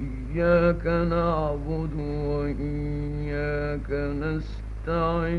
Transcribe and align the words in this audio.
إياك 0.00 0.86
نعبد 0.86 1.94
وإياك 2.30 3.90
نستعين. 4.88 5.38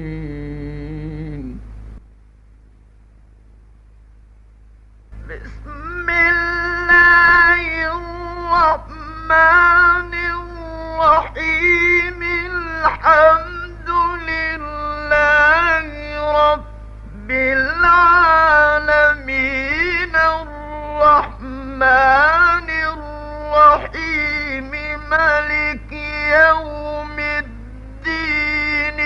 ملك 25.12 25.92
يوم 26.32 27.20
الدين 27.20 29.00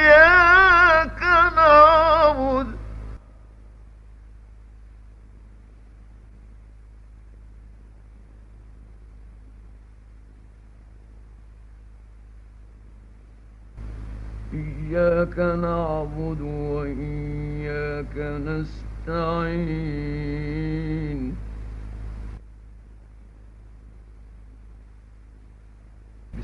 إياك 0.00 1.22
نعبد. 1.56 2.68
إياك 14.54 15.38
نعبد 15.38 16.40
وإياك 16.40 18.16
نستعين. 18.46 19.60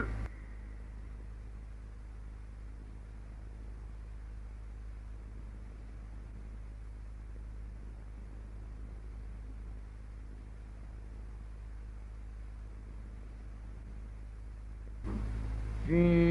فيه 15.86 16.27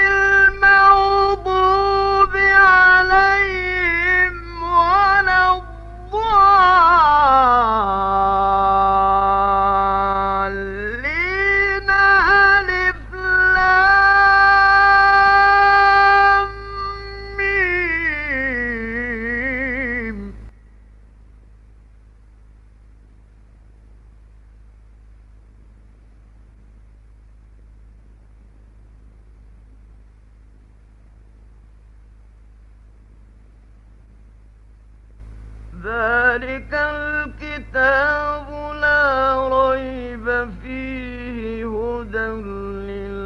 ذلك 35.83 36.73
الكتاب 36.73 38.47
لا 38.81 39.47
ريب 39.49 40.49
فيه 40.63 41.65
هدى 41.65 42.27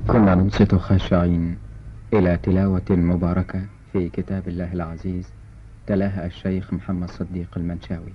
كنا 0.07 0.35
ننصت 0.35 0.75
خاشعين. 0.75 1.57
إلى 2.13 2.38
تلاوة 2.44 2.81
مباركة 2.89 3.62
في 3.94 4.09
كتاب 4.09 4.47
الله 4.47 4.74
العزيز 4.74 5.33
تلاها 5.88 6.25
الشيخ 6.25 6.74
محمد 6.74 7.09
صديق 7.09 7.50
المنشاوي. 7.57 8.13